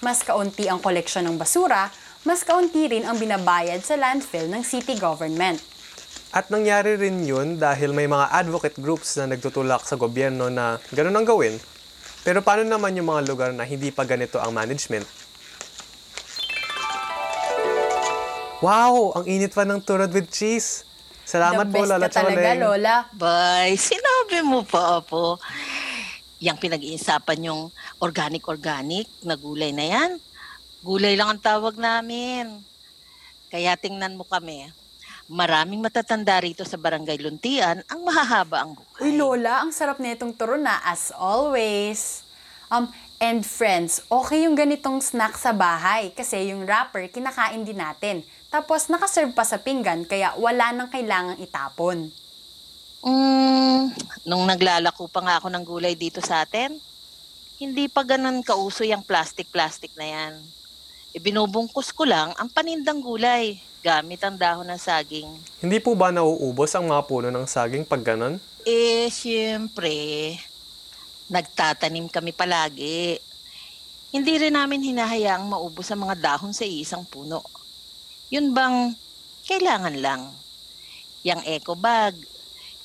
Mas 0.00 0.24
kaunti 0.24 0.64
ang 0.64 0.80
koleksyon 0.80 1.28
ng 1.28 1.36
basura, 1.36 1.92
mas 2.24 2.44
kaunti 2.44 2.90
rin 2.90 3.08
ang 3.08 3.16
binabayad 3.16 3.80
sa 3.80 3.96
landfill 3.96 4.48
ng 4.52 4.60
city 4.60 4.96
government. 5.00 5.60
At 6.30 6.46
nangyari 6.52 6.94
rin 6.94 7.26
yun 7.26 7.58
dahil 7.58 7.90
may 7.90 8.06
mga 8.06 8.30
advocate 8.30 8.78
groups 8.78 9.18
na 9.18 9.34
nagtutulak 9.34 9.82
sa 9.82 9.98
gobyerno 9.98 10.46
na 10.46 10.78
ganun 10.94 11.16
ang 11.16 11.26
gawin. 11.26 11.58
Pero 12.22 12.44
paano 12.44 12.68
naman 12.68 12.94
yung 12.94 13.10
mga 13.10 13.22
lugar 13.26 13.50
na 13.50 13.64
hindi 13.66 13.90
pa 13.90 14.06
ganito 14.06 14.38
ang 14.38 14.52
management? 14.54 15.08
Wow! 18.60 19.16
Ang 19.16 19.24
init 19.24 19.56
pa 19.56 19.64
ng 19.64 19.80
turod 19.80 20.12
with 20.12 20.28
cheese! 20.28 20.84
Salamat 21.24 21.66
The 21.66 21.72
po, 21.72 21.76
best 21.80 21.90
Lola 21.90 22.06
ka 22.06 22.20
talaga, 22.20 22.42
Choleng. 22.42 22.60
Lola. 22.60 22.96
Bay, 23.16 23.70
sinabi 23.78 24.38
mo 24.44 24.60
pa, 24.66 25.00
Apo. 25.00 25.40
Yang 26.36 26.58
pinag-iinsapan 26.68 27.48
yung 27.48 27.72
organic-organic 28.02 29.08
na 29.24 29.38
gulay 29.40 29.72
na 29.72 29.86
yan. 29.88 30.10
Gulay 30.80 31.12
lang 31.12 31.36
ang 31.36 31.42
tawag 31.44 31.76
namin. 31.76 32.64
Kaya 33.52 33.76
tingnan 33.76 34.16
mo 34.16 34.24
kami. 34.24 34.72
Maraming 35.28 35.84
matatanda 35.84 36.40
rito 36.40 36.64
sa 36.64 36.80
Barangay 36.80 37.20
Luntian 37.20 37.84
ang 37.84 38.00
mahahaba 38.00 38.64
ang 38.64 38.72
buhay. 38.74 38.98
Uy, 39.04 39.12
Lola, 39.14 39.60
ang 39.60 39.70
sarap 39.76 40.00
na 40.00 40.16
itong 40.16 40.32
turo 40.32 40.56
na 40.56 40.80
as 40.82 41.12
always. 41.12 42.24
Um, 42.72 42.88
and 43.20 43.44
friends, 43.44 44.00
okay 44.08 44.48
yung 44.48 44.56
ganitong 44.56 45.04
snack 45.04 45.36
sa 45.36 45.52
bahay 45.52 46.16
kasi 46.16 46.48
yung 46.48 46.64
wrapper 46.64 47.12
kinakain 47.12 47.60
din 47.60 47.78
natin. 47.78 48.24
Tapos 48.48 48.88
nakaserve 48.88 49.36
pa 49.36 49.44
sa 49.44 49.60
pinggan 49.60 50.08
kaya 50.08 50.32
wala 50.40 50.72
nang 50.72 50.88
kailangang 50.88 51.38
itapon. 51.44 52.08
Mm, 53.04 53.92
nung 54.24 54.48
naglalako 54.48 55.12
pa 55.12 55.20
nga 55.20 55.34
ako 55.38 55.52
ng 55.52 55.64
gulay 55.68 55.92
dito 55.92 56.24
sa 56.24 56.42
atin, 56.42 56.72
hindi 57.60 57.86
pa 57.92 58.00
ganun 58.00 58.40
kauso 58.40 58.82
yung 58.82 59.04
plastic-plastic 59.04 59.92
na 59.94 60.08
yan. 60.08 60.34
Ibinubungkus 61.10 61.90
ko 61.90 62.06
lang 62.06 62.30
ang 62.38 62.46
panindang 62.46 63.02
gulay 63.02 63.58
gamit 63.82 64.22
ang 64.22 64.38
dahon 64.38 64.68
ng 64.68 64.78
saging. 64.78 65.26
Hindi 65.58 65.82
po 65.82 65.98
ba 65.98 66.14
nauubos 66.14 66.70
ang 66.76 66.86
mga 66.86 67.02
puno 67.10 67.28
ng 67.34 67.48
saging 67.50 67.82
pag 67.82 68.04
ganon? 68.04 68.38
Eh, 68.62 69.08
siyempre, 69.08 70.36
nagtatanim 71.32 72.06
kami 72.06 72.30
palagi. 72.30 73.18
Hindi 74.14 74.32
rin 74.36 74.54
namin 74.54 74.86
hinahayaang 74.86 75.50
maubos 75.50 75.88
ang 75.90 76.06
mga 76.06 76.18
dahon 76.20 76.52
sa 76.54 76.62
isang 76.62 77.02
puno. 77.02 77.42
Yun 78.30 78.54
bang 78.54 78.94
kailangan 79.48 79.96
lang. 79.98 80.30
Yang 81.26 81.40
eco 81.58 81.74
bag, 81.74 82.14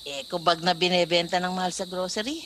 eco 0.01 0.41
bag 0.41 0.65
na 0.65 0.73
binebenta 0.73 1.37
ng 1.37 1.53
mahal 1.53 1.75
sa 1.75 1.85
grocery. 1.85 2.45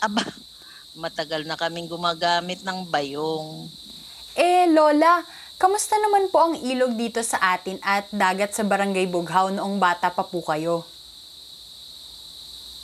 Aba, 0.00 0.24
matagal 1.02 1.44
na 1.44 1.58
kaming 1.58 1.90
gumagamit 1.90 2.64
ng 2.64 2.88
bayong. 2.88 3.68
Eh, 4.38 4.70
Lola, 4.70 5.26
kamusta 5.58 5.98
naman 5.98 6.30
po 6.30 6.38
ang 6.38 6.54
ilog 6.54 6.94
dito 6.94 7.18
sa 7.26 7.42
atin 7.58 7.74
at 7.82 8.06
dagat 8.14 8.54
sa 8.54 8.62
Barangay 8.62 9.10
Bughaw 9.10 9.50
noong 9.50 9.82
bata 9.82 10.14
pa 10.14 10.22
po 10.22 10.46
kayo? 10.46 10.86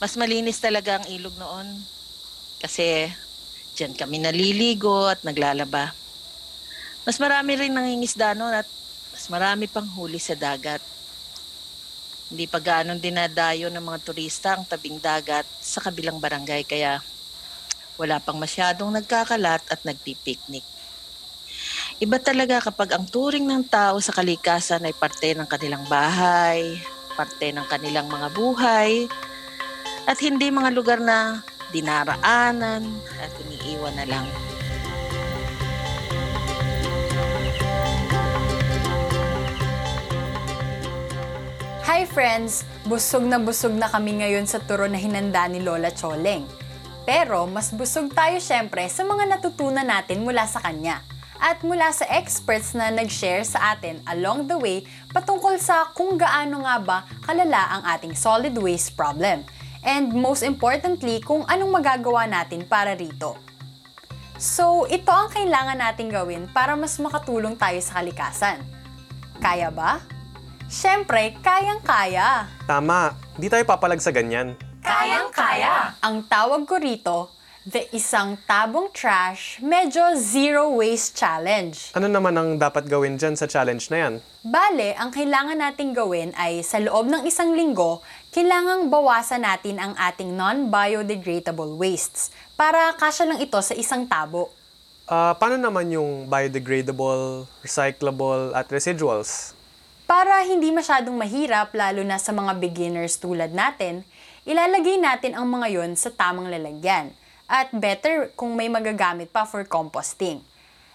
Mas 0.03 0.19
malinis 0.19 0.59
talaga 0.59 0.99
ang 0.99 1.07
ilog 1.07 1.39
noon. 1.39 1.79
Kasi 2.59 3.07
diyan 3.79 3.95
kami 3.95 4.19
naliligo 4.19 5.07
at 5.07 5.23
naglalaba. 5.23 5.95
Mas 7.07 7.23
marami 7.23 7.55
rin 7.55 7.71
nangingisda 7.71 8.35
noon 8.35 8.59
at 8.59 8.67
mas 9.15 9.31
marami 9.31 9.71
pang 9.71 9.87
huli 9.95 10.19
sa 10.19 10.35
dagat. 10.35 10.83
Hindi 12.35 12.51
pa 12.51 12.59
gaano 12.59 12.99
dinadayo 12.99 13.71
ng 13.71 13.79
mga 13.79 14.03
turista 14.03 14.59
ang 14.59 14.67
tabing 14.67 14.99
dagat 14.99 15.47
sa 15.63 15.79
kabilang 15.79 16.19
barangay 16.19 16.67
kaya 16.67 16.99
wala 17.95 18.19
pang 18.19 18.43
masyadong 18.43 18.91
nagkakalat 18.91 19.63
at 19.71 19.79
nagpipiknik. 19.87 20.74
Iba 22.03 22.19
talaga 22.19 22.59
kapag 22.59 22.91
ang 22.91 23.07
turing 23.07 23.47
ng 23.47 23.71
tao 23.71 24.03
sa 24.03 24.11
kalikasan 24.11 24.83
ay 24.83 24.91
parte 24.91 25.31
ng 25.31 25.47
kanilang 25.47 25.87
bahay, 25.87 26.83
parte 27.15 27.55
ng 27.55 27.63
kanilang 27.71 28.11
mga 28.11 28.35
buhay, 28.35 29.07
at 30.03 30.19
hindi 30.19 30.51
mga 30.51 30.75
lugar 30.75 30.99
na 30.99 31.47
dinaraanan 31.71 32.83
at 33.23 33.31
iniiwan 33.47 33.95
na 33.95 34.11
lang. 34.11 34.27
Hi 41.87 42.03
friends! 42.11 42.67
Busog 42.91 43.23
na 43.23 43.39
busog 43.39 43.71
na 43.71 43.87
kami 43.87 44.19
ngayon 44.19 44.51
sa 44.51 44.59
turo 44.59 44.91
na 44.91 44.99
hinanda 44.99 45.47
ni 45.47 45.63
Lola 45.63 45.95
Choleng. 45.95 46.43
Pero 47.07 47.47
mas 47.47 47.71
busog 47.71 48.11
tayo 48.11 48.43
syempre 48.43 48.83
sa 48.91 49.07
mga 49.07 49.31
natutunan 49.31 49.87
natin 49.87 50.27
mula 50.27 50.43
sa 50.51 50.59
kanya 50.59 51.14
at 51.45 51.61
mula 51.61 51.93
sa 51.93 52.09
experts 52.09 52.73
na 52.73 52.89
nag-share 52.89 53.45
sa 53.45 53.77
atin 53.77 54.01
along 54.09 54.49
the 54.49 54.57
way 54.57 54.81
patungkol 55.13 55.61
sa 55.61 55.93
kung 55.93 56.17
gaano 56.17 56.65
nga 56.65 56.81
ba 56.81 56.99
kalala 57.21 57.69
ang 57.77 57.83
ating 57.85 58.17
solid 58.17 58.57
waste 58.57 58.97
problem. 58.97 59.45
And 59.85 60.17
most 60.17 60.41
importantly, 60.41 61.21
kung 61.21 61.45
anong 61.45 61.69
magagawa 61.69 62.25
natin 62.25 62.65
para 62.65 62.97
rito. 62.97 63.37
So, 64.41 64.89
ito 64.89 65.13
ang 65.13 65.29
kailangan 65.29 65.77
nating 65.77 66.09
gawin 66.09 66.49
para 66.49 66.73
mas 66.73 66.97
makatulong 66.97 67.61
tayo 67.61 67.77
sa 67.85 68.01
kalikasan. 68.01 68.65
Kaya 69.45 69.69
ba? 69.69 70.01
Siyempre, 70.73 71.37
kayang-kaya. 71.45 72.49
Tama, 72.65 73.13
hindi 73.37 73.53
tayo 73.53 73.69
papalag 73.69 74.01
sa 74.01 74.09
ganyan. 74.09 74.57
Kayang-kaya! 74.81 76.01
Ang 76.01 76.25
tawag 76.33 76.65
ko 76.65 76.81
rito, 76.81 77.34
the 77.65 77.89
isang 77.97 78.37
tabong 78.45 78.93
trash, 78.93 79.57
medyo 79.65 80.13
zero 80.21 80.69
waste 80.77 81.17
challenge. 81.17 81.97
Ano 81.97 82.13
naman 82.13 82.37
ang 82.37 82.61
dapat 82.61 82.85
gawin 82.85 83.17
dyan 83.17 83.41
sa 83.41 83.49
challenge 83.49 83.89
na 83.89 84.05
yan? 84.05 84.15
Bale, 84.45 84.93
ang 85.01 85.09
kailangan 85.09 85.57
nating 85.57 85.97
gawin 85.97 86.37
ay 86.37 86.61
sa 86.61 86.77
loob 86.77 87.09
ng 87.09 87.25
isang 87.25 87.57
linggo, 87.57 88.05
kailangang 88.37 88.93
bawasan 88.93 89.49
natin 89.49 89.81
ang 89.81 89.97
ating 89.97 90.37
non-biodegradable 90.37 91.81
wastes 91.81 92.29
para 92.53 92.93
kasya 93.01 93.33
lang 93.33 93.41
ito 93.41 93.57
sa 93.65 93.73
isang 93.73 94.05
tabo. 94.05 94.53
Ah, 95.09 95.33
paano 95.33 95.57
naman 95.57 95.89
yung 95.89 96.29
biodegradable, 96.29 97.49
recyclable, 97.65 98.53
at 98.53 98.69
residuals? 98.69 99.57
Para 100.05 100.45
hindi 100.45 100.69
masyadong 100.69 101.17
mahirap 101.17 101.73
lalo 101.73 102.05
na 102.05 102.21
sa 102.21 102.29
mga 102.29 102.61
beginners 102.61 103.17
tulad 103.17 103.57
natin, 103.57 104.05
ilalagay 104.45 105.01
natin 105.01 105.33
ang 105.33 105.49
mga 105.49 105.81
yon 105.81 105.97
sa 105.97 106.13
tamang 106.13 106.53
lalagyan. 106.53 107.17
At 107.45 107.69
better 107.77 108.33
kung 108.33 108.57
may 108.57 108.73
magagamit 108.73 109.29
pa 109.29 109.45
for 109.45 109.69
composting. 109.69 110.41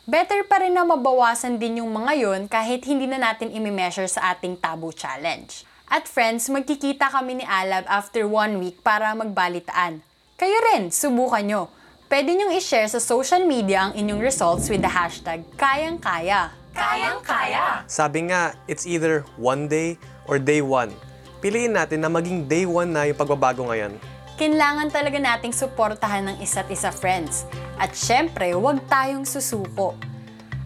Better 0.10 0.42
pa 0.50 0.58
rin 0.58 0.74
na 0.74 0.82
mabawasan 0.82 1.62
din 1.62 1.86
yung 1.86 1.94
mga 1.94 2.14
yon 2.18 2.42
kahit 2.50 2.82
hindi 2.90 3.06
na 3.06 3.22
natin 3.22 3.54
imi-measure 3.54 4.10
sa 4.10 4.34
ating 4.34 4.58
Tabo 4.58 4.90
Challenge. 4.90 5.62
At 5.86 6.10
friends, 6.10 6.50
magkikita 6.50 7.14
kami 7.14 7.42
ni 7.42 7.46
Alab 7.46 7.86
after 7.86 8.26
one 8.26 8.58
week 8.58 8.82
para 8.82 9.14
magbalitaan. 9.14 10.02
Kayo 10.38 10.58
rin, 10.74 10.90
subukan 10.90 11.46
nyo. 11.46 11.70
Pwede 12.10 12.34
nyong 12.34 12.58
i-share 12.58 12.90
sa 12.90 12.98
social 12.98 13.46
media 13.46 13.86
ang 13.86 13.94
inyong 13.94 14.18
results 14.18 14.66
with 14.74 14.82
the 14.82 14.90
hashtag 14.90 15.46
Kayang-Kaya. 15.62 16.50
Kayang-Kaya! 16.74 17.86
Sabi 17.86 18.34
nga, 18.34 18.58
it's 18.66 18.90
either 18.90 19.22
one 19.38 19.70
day 19.70 20.02
or 20.26 20.42
day 20.42 20.66
one. 20.66 20.90
Piliin 21.38 21.78
natin 21.78 22.02
na 22.02 22.10
maging 22.10 22.50
day 22.50 22.66
one 22.66 22.90
na 22.90 23.06
yung 23.06 23.18
pagbabago 23.18 23.70
ngayon. 23.70 23.94
Kailangan 24.39 24.88
talaga 24.88 25.19
nating 25.19 25.52
suportahan 25.52 26.32
ng 26.32 26.38
isa't 26.39 26.71
isa 26.71 26.95
friends. 26.95 27.43
At 27.75 27.91
syempre, 27.91 28.56
huwag 28.56 28.80
tayong 28.88 29.28
susuko. 29.28 29.99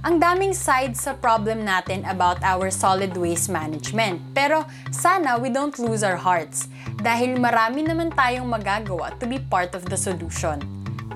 Ang 0.05 0.21
daming 0.21 0.53
sides 0.53 1.09
sa 1.09 1.17
problem 1.17 1.65
natin 1.65 2.05
about 2.05 2.37
our 2.45 2.69
solid 2.69 3.17
waste 3.17 3.49
management. 3.49 4.21
Pero 4.37 4.61
sana 4.93 5.41
we 5.41 5.49
don't 5.49 5.73
lose 5.81 6.05
our 6.05 6.21
hearts 6.21 6.69
dahil 7.01 7.41
marami 7.41 7.81
naman 7.81 8.13
tayong 8.13 8.45
magagawa 8.45 9.09
to 9.17 9.25
be 9.25 9.41
part 9.41 9.73
of 9.73 9.81
the 9.89 9.97
solution. 9.97 10.61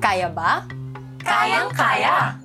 Kaya 0.02 0.26
ba? 0.26 0.66
Kayang-kaya! 1.22 2.42